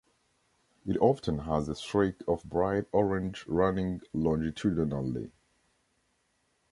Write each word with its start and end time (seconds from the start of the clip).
It 0.83 0.97
often 0.97 1.37
has 1.37 1.69
a 1.69 1.75
streak 1.75 2.23
of 2.27 2.43
bright 2.43 2.85
orange 2.91 3.45
running 3.45 4.01
longitudinally. 4.13 5.29